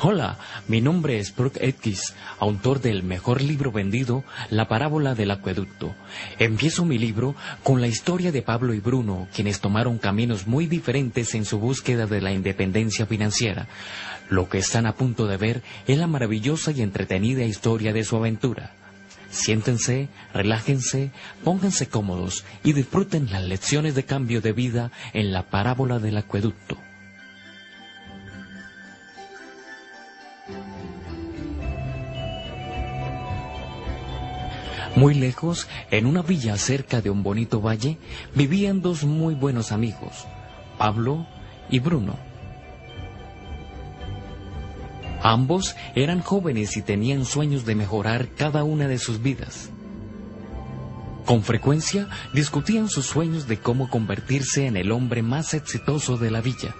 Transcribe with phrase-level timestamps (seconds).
[0.00, 0.38] Hola,
[0.68, 5.92] mi nombre es Brooke Atkins, autor del mejor libro vendido, La parábola del acueducto.
[6.38, 7.34] Empiezo mi libro
[7.64, 12.06] con la historia de Pablo y Bruno, quienes tomaron caminos muy diferentes en su búsqueda
[12.06, 13.66] de la independencia financiera.
[14.28, 18.14] Lo que están a punto de ver es la maravillosa y entretenida historia de su
[18.14, 18.74] aventura.
[19.30, 21.10] Siéntense, relájense,
[21.42, 26.78] pónganse cómodos y disfruten las lecciones de cambio de vida en la parábola del acueducto.
[34.98, 37.98] Muy lejos, en una villa cerca de un bonito valle,
[38.34, 40.26] vivían dos muy buenos amigos,
[40.76, 41.24] Pablo
[41.70, 42.16] y Bruno.
[45.22, 49.70] Ambos eran jóvenes y tenían sueños de mejorar cada una de sus vidas.
[51.26, 56.40] Con frecuencia discutían sus sueños de cómo convertirse en el hombre más exitoso de la
[56.40, 56.74] villa.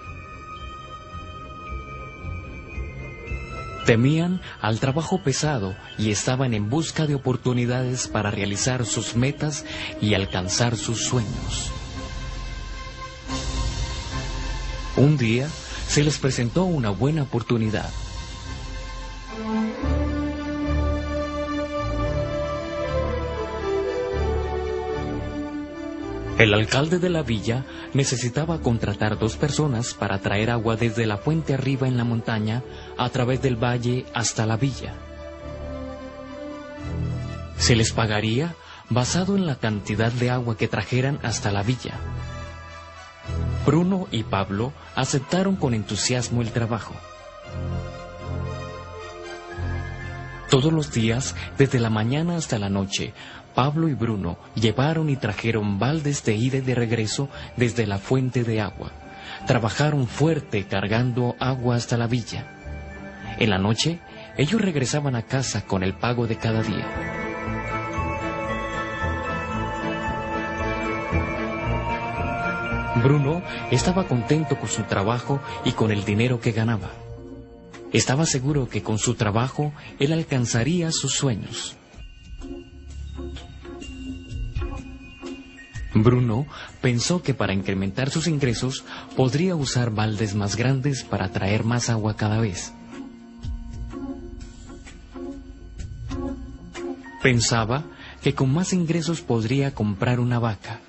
[3.89, 9.65] Temían al trabajo pesado y estaban en busca de oportunidades para realizar sus metas
[9.99, 11.71] y alcanzar sus sueños.
[14.95, 15.49] Un día
[15.87, 17.89] se les presentó una buena oportunidad.
[26.39, 31.53] El alcalde de la villa necesitaba contratar dos personas para traer agua desde la fuente
[31.53, 32.63] arriba en la montaña
[32.97, 34.93] a través del valle hasta la villa.
[37.57, 38.55] Se les pagaría
[38.89, 41.99] basado en la cantidad de agua que trajeran hasta la villa.
[43.65, 46.95] Bruno y Pablo aceptaron con entusiasmo el trabajo.
[50.49, 53.13] Todos los días, desde la mañana hasta la noche,
[53.55, 58.43] Pablo y Bruno llevaron y trajeron baldes de ida y de regreso desde la fuente
[58.43, 58.91] de agua.
[59.45, 62.45] Trabajaron fuerte cargando agua hasta la villa.
[63.37, 63.99] En la noche,
[64.37, 66.87] ellos regresaban a casa con el pago de cada día.
[73.03, 76.91] Bruno estaba contento con su trabajo y con el dinero que ganaba.
[77.93, 81.78] Estaba seguro que con su trabajo él alcanzaría sus sueños.
[85.93, 86.45] Bruno
[86.81, 88.83] pensó que para incrementar sus ingresos
[89.15, 92.73] podría usar baldes más grandes para traer más agua cada vez.
[97.23, 97.83] Pensaba
[98.21, 100.79] que con más ingresos podría comprar una vaca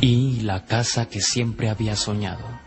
[0.00, 2.65] y la casa que siempre había soñado.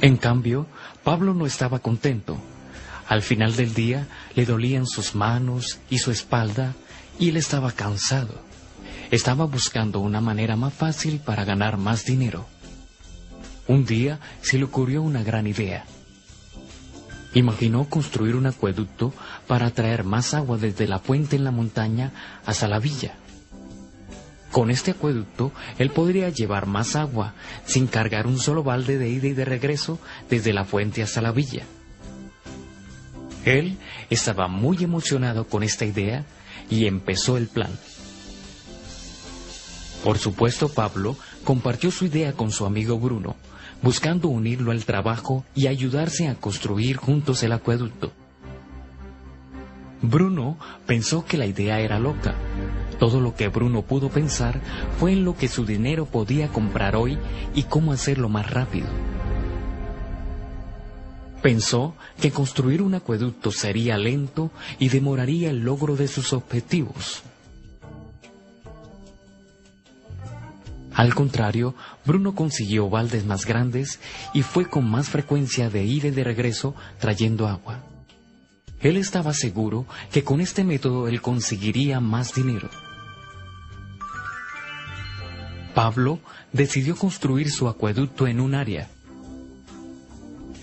[0.00, 0.66] En cambio,
[1.04, 2.38] Pablo no estaba contento.
[3.06, 6.74] Al final del día le dolían sus manos y su espalda
[7.18, 8.42] y él estaba cansado.
[9.10, 12.46] Estaba buscando una manera más fácil para ganar más dinero.
[13.66, 15.84] Un día se le ocurrió una gran idea.
[17.34, 19.12] Imaginó construir un acueducto
[19.46, 22.12] para traer más agua desde la fuente en la montaña
[22.46, 23.14] hasta la villa.
[24.50, 27.34] Con este acueducto, él podría llevar más agua
[27.66, 31.30] sin cargar un solo balde de ida y de regreso desde la fuente hasta la
[31.30, 31.64] villa.
[33.44, 33.78] Él
[34.10, 36.24] estaba muy emocionado con esta idea
[36.68, 37.70] y empezó el plan.
[40.04, 43.36] Por supuesto, Pablo compartió su idea con su amigo Bruno,
[43.82, 48.12] buscando unirlo al trabajo y ayudarse a construir juntos el acueducto.
[50.02, 52.34] Bruno pensó que la idea era loca,
[53.00, 54.60] todo lo que Bruno pudo pensar
[54.98, 57.18] fue en lo que su dinero podía comprar hoy
[57.54, 58.88] y cómo hacerlo más rápido.
[61.42, 67.22] Pensó que construir un acueducto sería lento y demoraría el logro de sus objetivos.
[70.92, 71.74] Al contrario,
[72.04, 73.98] Bruno consiguió baldes más grandes
[74.34, 77.82] y fue con más frecuencia de ir y de regreso trayendo agua.
[78.82, 82.68] Él estaba seguro que con este método él conseguiría más dinero.
[85.74, 86.20] Pablo
[86.52, 88.88] decidió construir su acueducto en un área.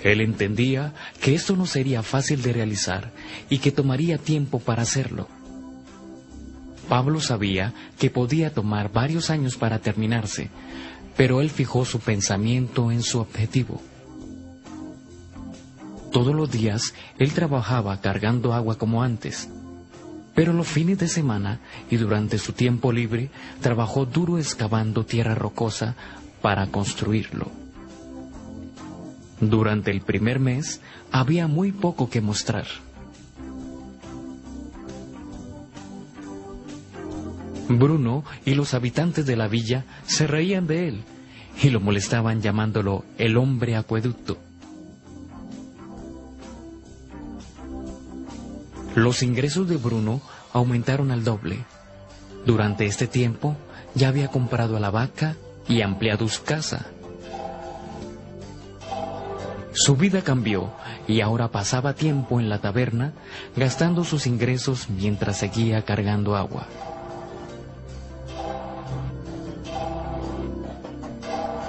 [0.03, 3.11] Él entendía que esto no sería fácil de realizar
[3.49, 5.27] y que tomaría tiempo para hacerlo.
[6.87, 10.49] Pablo sabía que podía tomar varios años para terminarse,
[11.17, 13.81] pero él fijó su pensamiento en su objetivo.
[16.11, 19.49] Todos los días él trabajaba cargando agua como antes,
[20.37, 25.95] pero los fines de semana y durante su tiempo libre trabajó duro excavando tierra rocosa
[26.43, 27.49] para construirlo.
[29.41, 30.79] Durante el primer mes
[31.11, 32.67] había muy poco que mostrar.
[37.67, 41.03] Bruno y los habitantes de la villa se reían de él
[41.63, 44.37] y lo molestaban llamándolo el hombre acueducto.
[48.97, 50.21] Los ingresos de Bruno
[50.53, 51.65] aumentaron al doble.
[52.47, 53.55] Durante este tiempo
[53.93, 55.35] ya había comprado a la vaca
[55.67, 56.87] y ampliado su casa.
[59.71, 60.71] Su vida cambió
[61.07, 63.13] y ahora pasaba tiempo en la taberna
[63.55, 66.65] gastando sus ingresos mientras seguía cargando agua.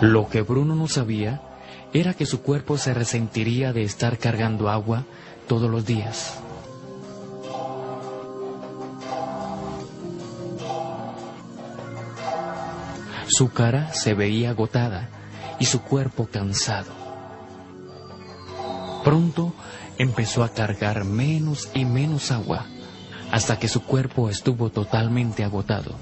[0.00, 1.42] Lo que Bruno no sabía
[1.92, 5.04] era que su cuerpo se resentiría de estar cargando agua
[5.46, 6.40] todos los días.
[13.38, 15.08] Su cara se veía agotada
[15.60, 16.90] y su cuerpo cansado.
[19.04, 19.54] Pronto
[19.96, 22.66] empezó a cargar menos y menos agua
[23.30, 25.94] hasta que su cuerpo estuvo totalmente agotado.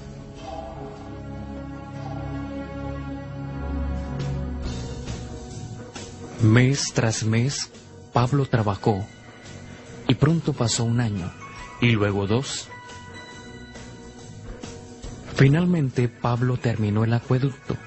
[6.41, 7.69] Mes tras mes,
[8.13, 9.05] Pablo trabajó
[10.07, 11.31] y pronto pasó un año
[11.81, 12.67] y luego dos.
[15.37, 17.77] Finalmente Pablo terminó el acueducto.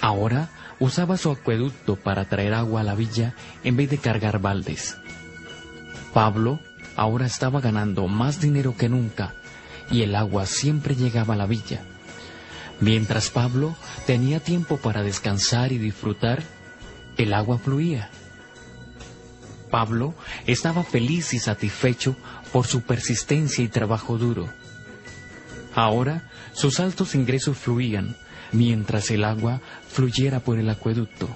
[0.00, 4.96] Ahora usaba su acueducto para traer agua a la villa en vez de cargar baldes.
[6.14, 6.60] Pablo
[6.94, 9.34] ahora estaba ganando más dinero que nunca
[9.90, 11.82] y el agua siempre llegaba a la villa.
[12.78, 13.74] Mientras Pablo
[14.06, 16.44] tenía tiempo para descansar y disfrutar,
[17.16, 18.10] el agua fluía.
[19.72, 20.14] Pablo
[20.46, 22.14] estaba feliz y satisfecho
[22.52, 24.48] por su persistencia y trabajo duro.
[25.78, 28.16] Ahora sus altos ingresos fluían
[28.50, 31.28] mientras el agua fluyera por el acueducto.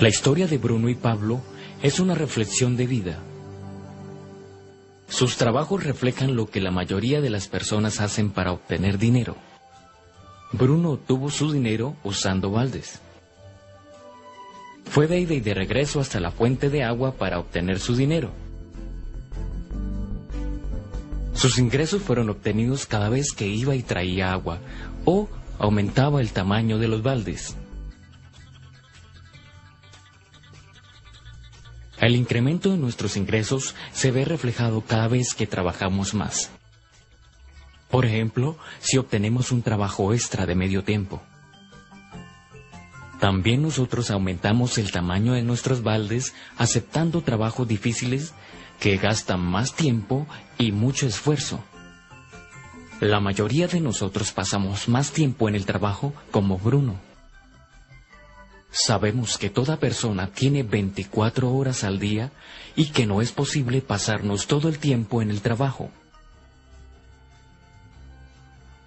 [0.00, 1.42] La historia de Bruno y Pablo
[1.82, 3.18] es una reflexión de vida.
[5.08, 9.36] Sus trabajos reflejan lo que la mayoría de las personas hacen para obtener dinero.
[10.52, 13.00] Bruno obtuvo su dinero usando baldes.
[14.90, 18.30] Fue de ida y de regreso hasta la fuente de agua para obtener su dinero.
[21.34, 24.58] Sus ingresos fueron obtenidos cada vez que iba y traía agua
[25.04, 27.56] o aumentaba el tamaño de los baldes.
[32.00, 36.50] El incremento de nuestros ingresos se ve reflejado cada vez que trabajamos más.
[37.90, 41.22] Por ejemplo, si obtenemos un trabajo extra de medio tiempo.
[43.20, 48.32] También nosotros aumentamos el tamaño de nuestros baldes aceptando trabajos difíciles
[48.78, 50.26] que gastan más tiempo
[50.56, 51.62] y mucho esfuerzo.
[53.00, 57.00] La mayoría de nosotros pasamos más tiempo en el trabajo como Bruno.
[58.70, 62.32] Sabemos que toda persona tiene 24 horas al día
[62.76, 65.90] y que no es posible pasarnos todo el tiempo en el trabajo.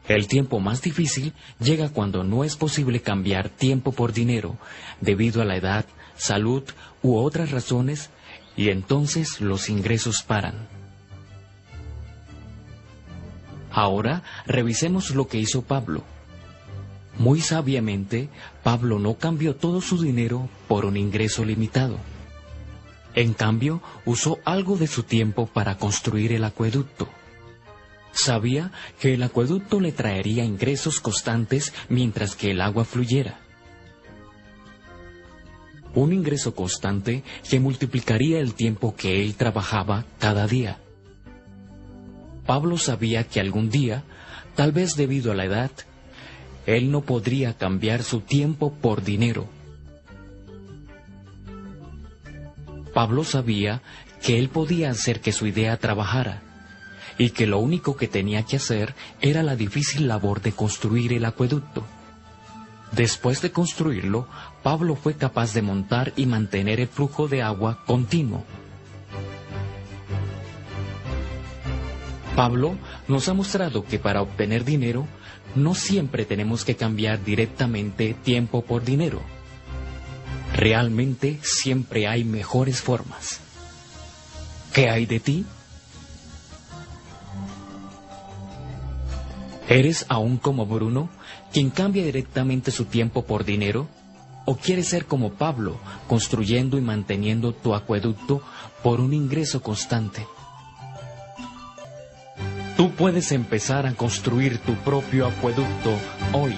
[0.08, 4.58] El tiempo más difícil llega cuando no es posible cambiar tiempo por dinero
[5.00, 6.64] debido a la edad, salud
[7.02, 8.10] u otras razones
[8.58, 10.68] y entonces los ingresos paran.
[13.72, 16.04] Ahora revisemos lo que hizo Pablo.
[17.18, 18.30] Muy sabiamente,
[18.64, 21.98] Pablo no cambió todo su dinero por un ingreso limitado.
[23.14, 27.08] En cambio, usó algo de su tiempo para construir el acueducto.
[28.12, 33.40] Sabía que el acueducto le traería ingresos constantes mientras que el agua fluyera.
[35.94, 40.80] Un ingreso constante que multiplicaría el tiempo que él trabajaba cada día.
[42.46, 44.04] Pablo sabía que algún día,
[44.56, 45.72] tal vez debido a la edad,
[46.66, 49.48] él no podría cambiar su tiempo por dinero.
[52.94, 53.82] Pablo sabía
[54.22, 56.51] que él podía hacer que su idea trabajara
[57.22, 61.26] y que lo único que tenía que hacer era la difícil labor de construir el
[61.26, 61.86] acueducto.
[62.92, 64.28] Después de construirlo,
[64.64, 68.44] Pablo fue capaz de montar y mantener el flujo de agua continuo.
[72.36, 72.76] Pablo
[73.08, 75.06] nos ha mostrado que para obtener dinero
[75.54, 79.22] no siempre tenemos que cambiar directamente tiempo por dinero.
[80.56, 83.42] Realmente siempre hay mejores formas.
[84.74, 85.46] ¿Qué hay de ti?
[89.72, 91.08] ¿Eres aún como Bruno,
[91.54, 93.88] quien cambia directamente su tiempo por dinero?
[94.44, 98.42] ¿O quieres ser como Pablo, construyendo y manteniendo tu acueducto
[98.84, 100.28] por un ingreso constante?
[102.76, 105.92] Tú puedes empezar a construir tu propio acueducto
[106.34, 106.54] hoy.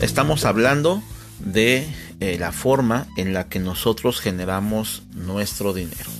[0.00, 1.02] Estamos hablando
[1.38, 1.86] de
[2.20, 6.10] eh, la forma en la que nosotros generamos nuestro dinero.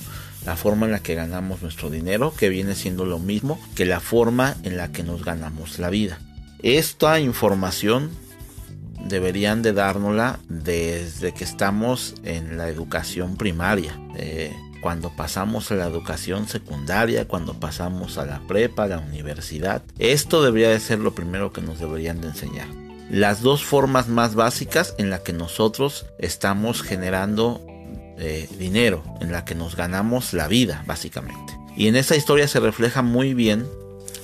[0.45, 3.99] La forma en la que ganamos nuestro dinero, que viene siendo lo mismo que la
[3.99, 6.19] forma en la que nos ganamos la vida.
[6.61, 8.11] Esta información
[9.07, 13.99] deberían de dárnosla desde que estamos en la educación primaria.
[14.17, 19.81] Eh, cuando pasamos a la educación secundaria, cuando pasamos a la prepa, a la universidad.
[19.97, 22.84] Esto debería de ser lo primero que nos deberían de enseñar.
[23.09, 27.61] Las dos formas más básicas en las que nosotros estamos generando
[28.17, 31.57] eh, dinero, en la que nos ganamos la vida, básicamente.
[31.77, 33.67] Y en esta historia se refleja muy bien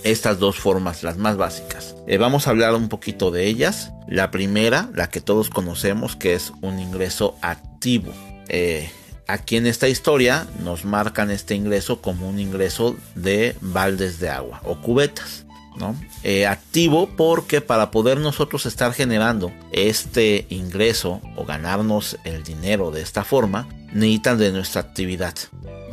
[0.04, 1.96] estas dos formas, las más básicas.
[2.08, 3.92] Eh, vamos a hablar un poquito de ellas.
[4.08, 8.12] La primera, la que todos conocemos, que es un ingreso activo.
[8.48, 8.90] Eh,
[9.32, 14.60] Aquí en esta historia nos marcan este ingreso como un ingreso de baldes de agua
[14.66, 15.46] o cubetas.
[15.78, 15.96] ¿No?
[16.24, 23.02] Eh, activo porque para poder nosotros estar generando este ingreso o ganarnos el dinero de
[23.02, 25.36] esta forma, necesitan de nuestra actividad,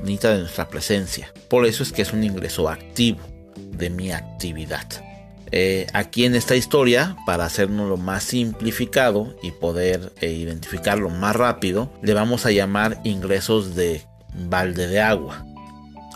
[0.00, 1.32] necesitan de nuestra presencia.
[1.49, 3.20] Por eso es que es un ingreso activo
[3.56, 4.87] de mi actividad.
[5.50, 11.35] Eh, aquí en esta historia, para hacernos lo más simplificado y poder eh, identificarlo más
[11.35, 14.02] rápido, le vamos a llamar ingresos de
[14.35, 15.47] balde de agua.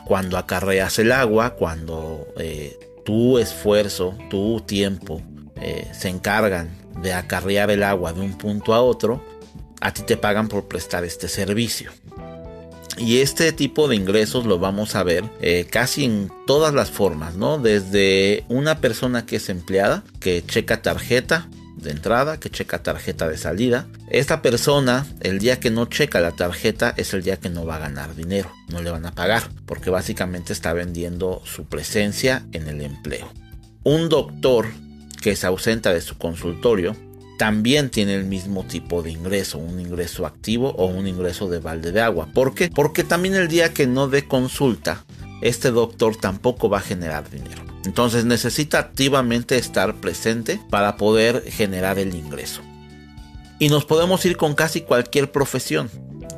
[0.05, 2.27] Cuando acarreas el agua, cuando
[3.05, 5.23] tu esfuerzo, tu tiempo
[5.93, 9.23] se encargan de acarrear el agua de un punto a otro,
[9.81, 11.91] a ti te pagan por prestar este servicio.
[12.99, 17.37] Y este tipo de ingresos lo vamos a ver eh, casi en todas las formas,
[17.37, 17.59] ¿no?
[17.59, 23.37] Desde una persona que es empleada, que checa tarjeta de entrada, que checa tarjeta de
[23.37, 23.87] salida.
[24.11, 27.77] Esta persona, el día que no checa la tarjeta, es el día que no va
[27.77, 32.69] a ganar dinero, no le van a pagar, porque básicamente está vendiendo su presencia en
[32.69, 33.33] el empleo.
[33.85, 34.67] Un doctor
[35.21, 36.97] que se ausenta de su consultorio
[37.39, 41.91] también tiene el mismo tipo de ingreso, un ingreso activo o un ingreso de balde
[41.91, 42.29] de agua.
[42.33, 42.69] ¿Por qué?
[42.69, 45.05] Porque también el día que no dé consulta,
[45.41, 47.72] este doctor tampoco va a generar dinero.
[47.85, 52.63] Entonces necesita activamente estar presente para poder generar el ingreso.
[53.59, 55.91] Y nos podemos ir con casi cualquier profesión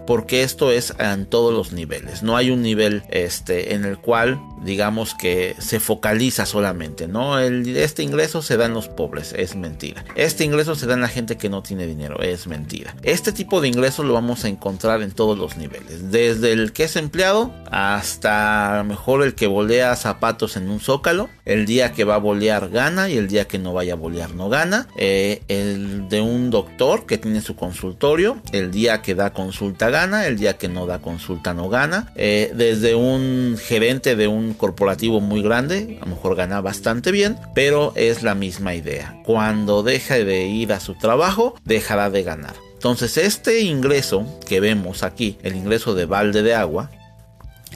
[0.06, 2.22] porque esto es en todos los niveles.
[2.22, 7.38] No hay un nivel este, en el cual digamos que se focaliza solamente, ¿no?
[7.38, 10.04] El, este ingreso se da en los pobres, es mentira.
[10.16, 12.94] Este ingreso se da en la gente que no tiene dinero, es mentira.
[13.02, 16.84] Este tipo de ingresos lo vamos a encontrar en todos los niveles, desde el que
[16.84, 22.16] es empleado hasta mejor el que volea zapatos en un zócalo, el día que va
[22.16, 26.08] a bolear gana y el día que no vaya a bolear no gana, eh, el
[26.08, 30.56] de un doctor que tiene su consultorio, el día que da consulta gana, el día
[30.56, 35.98] que no da consulta no gana, eh, desde un gerente de un corporativo muy grande,
[36.00, 39.20] a lo mejor gana bastante bien, pero es la misma idea.
[39.24, 42.54] Cuando deja de ir a su trabajo, dejará de ganar.
[42.74, 46.90] Entonces este ingreso que vemos aquí, el ingreso de balde de agua,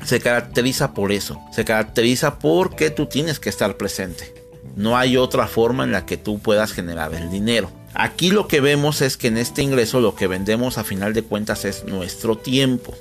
[0.05, 1.41] se caracteriza por eso.
[1.53, 4.35] Se caracteriza porque tú tienes que estar presente.
[4.77, 7.71] No hay otra forma en la que tú puedas generar el dinero.
[7.95, 11.23] Aquí lo que vemos es que en este ingreso lo que vendemos a final de
[11.23, 12.95] cuentas es nuestro tiempo.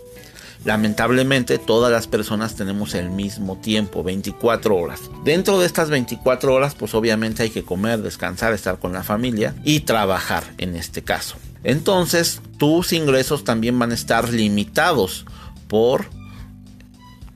[0.65, 5.01] Lamentablemente todas las personas tenemos el mismo tiempo, 24 horas.
[5.23, 9.55] Dentro de estas 24 horas pues obviamente hay que comer, descansar, estar con la familia
[9.63, 11.37] y trabajar en este caso.
[11.63, 15.25] Entonces tus ingresos también van a estar limitados
[15.67, 16.05] por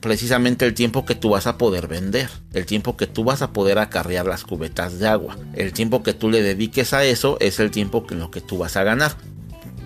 [0.02, 3.52] precisamente el tiempo que tú vas a poder vender, el tiempo que tú vas a
[3.52, 5.38] poder acarrear las cubetas de agua.
[5.54, 8.58] El tiempo que tú le dediques a eso es el tiempo en lo que tú
[8.58, 9.12] vas a ganar.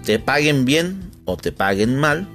[0.05, 2.26] Te paguen bien o te paguen mal,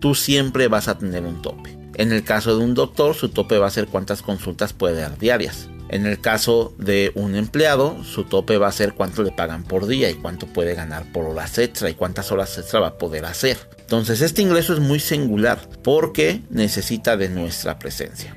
[0.00, 1.76] tú siempre vas a tener un tope.
[1.94, 5.18] En el caso de un doctor, su tope va a ser cuántas consultas puede dar
[5.18, 5.68] diarias.
[5.88, 9.86] En el caso de un empleado, su tope va a ser cuánto le pagan por
[9.86, 13.24] día y cuánto puede ganar por horas extra y cuántas horas extra va a poder
[13.24, 13.56] hacer.
[13.78, 18.34] Entonces este ingreso es muy singular porque necesita de nuestra presencia.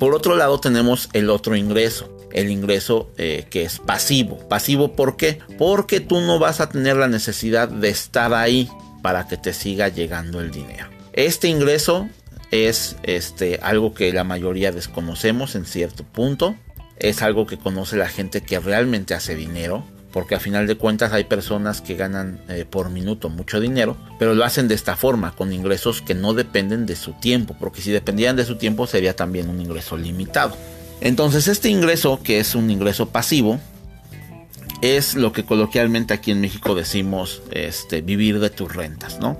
[0.00, 4.38] Por otro lado tenemos el otro ingreso, el ingreso eh, que es pasivo.
[4.48, 5.40] Pasivo ¿por qué?
[5.58, 8.70] Porque tú no vas a tener la necesidad de estar ahí
[9.02, 10.86] para que te siga llegando el dinero.
[11.12, 12.08] Este ingreso
[12.50, 16.54] es este, algo que la mayoría desconocemos en cierto punto.
[16.98, 19.84] Es algo que conoce la gente que realmente hace dinero.
[20.12, 23.96] Porque a final de cuentas hay personas que ganan eh, por minuto mucho dinero.
[24.18, 27.54] Pero lo hacen de esta forma, con ingresos que no dependen de su tiempo.
[27.58, 30.56] Porque si dependieran de su tiempo sería también un ingreso limitado.
[31.00, 33.60] Entonces este ingreso, que es un ingreso pasivo,
[34.82, 39.36] es lo que coloquialmente aquí en México decimos este, vivir de tus rentas, ¿no?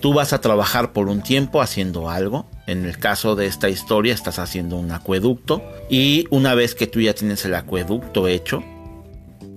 [0.00, 2.46] Tú vas a trabajar por un tiempo haciendo algo.
[2.66, 7.00] En el caso de esta historia estás haciendo un acueducto y una vez que tú
[7.00, 8.62] ya tienes el acueducto hecho,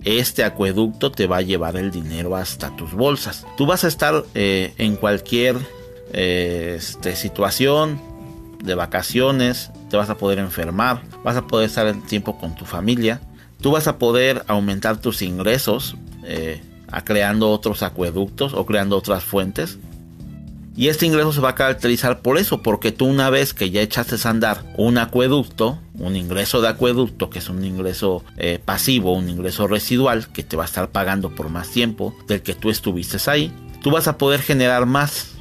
[0.05, 3.45] este acueducto te va a llevar el dinero hasta tus bolsas.
[3.57, 5.57] Tú vas a estar eh, en cualquier
[6.13, 7.99] eh, este, situación
[8.63, 12.65] de vacaciones, te vas a poder enfermar, vas a poder estar en tiempo con tu
[12.65, 13.19] familia,
[13.61, 19.23] tú vas a poder aumentar tus ingresos eh, a creando otros acueductos o creando otras
[19.23, 19.77] fuentes.
[20.75, 23.81] Y este ingreso se va a caracterizar por eso, porque tú una vez que ya
[23.81, 29.13] echaste a andar un acueducto, un ingreso de acueducto, que es un ingreso eh, pasivo,
[29.13, 32.69] un ingreso residual, que te va a estar pagando por más tiempo del que tú
[32.69, 35.31] estuviste ahí, tú vas a poder generar más,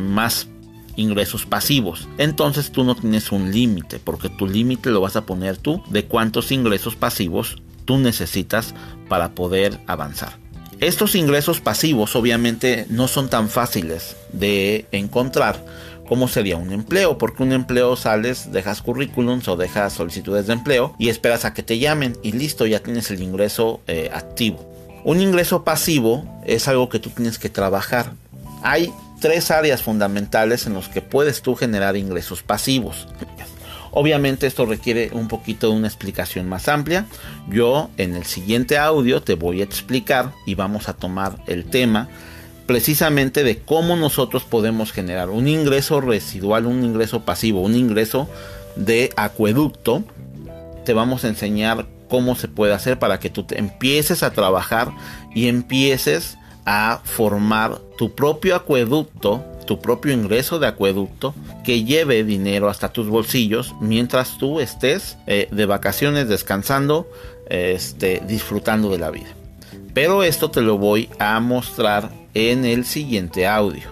[0.00, 0.48] más
[0.96, 2.08] ingresos pasivos.
[2.16, 6.06] Entonces tú no tienes un límite, porque tu límite lo vas a poner tú de
[6.06, 8.74] cuántos ingresos pasivos tú necesitas
[9.08, 10.38] para poder avanzar.
[10.80, 15.64] Estos ingresos pasivos obviamente no son tan fáciles de encontrar
[16.06, 20.94] como sería un empleo, porque un empleo sales, dejas currículums o dejas solicitudes de empleo
[20.98, 24.64] y esperas a que te llamen y listo, ya tienes el ingreso eh, activo.
[25.04, 28.12] Un ingreso pasivo es algo que tú tienes que trabajar.
[28.62, 33.08] Hay tres áreas fundamentales en los que puedes tú generar ingresos pasivos.
[33.98, 37.06] Obviamente esto requiere un poquito de una explicación más amplia.
[37.48, 42.06] Yo en el siguiente audio te voy a explicar y vamos a tomar el tema
[42.66, 48.28] precisamente de cómo nosotros podemos generar un ingreso residual, un ingreso pasivo, un ingreso
[48.76, 50.04] de acueducto.
[50.84, 54.92] Te vamos a enseñar cómo se puede hacer para que tú te empieces a trabajar
[55.34, 56.36] y empieces
[56.66, 63.08] a formar tu propio acueducto tu propio ingreso de acueducto que lleve dinero hasta tus
[63.08, 67.10] bolsillos mientras tú estés eh, de vacaciones descansando,
[67.50, 69.28] este, disfrutando de la vida.
[69.92, 73.88] Pero esto te lo voy a mostrar en el siguiente audio.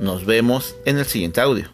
[0.00, 1.68] Nos vemos en el siguiente audio.